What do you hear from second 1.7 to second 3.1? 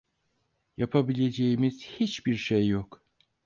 hiçbir şey yok.